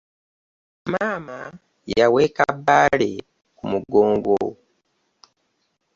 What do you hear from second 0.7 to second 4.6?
Maama yaweeka Bbale ku mugongo.